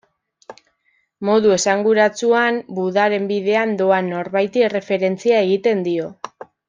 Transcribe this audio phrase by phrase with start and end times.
[1.27, 6.09] Modu esanguratsuan Budaren bidean doan norbaiti erreferentzia egiten dio.